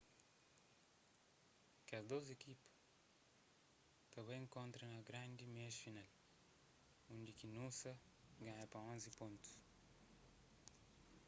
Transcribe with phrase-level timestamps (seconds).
[1.87, 2.69] kes dôs ekipa
[4.11, 6.09] ta bai inkontra na grandi meias final
[7.13, 7.91] undi ki noosa
[8.43, 9.51] ganha pa 11 pontus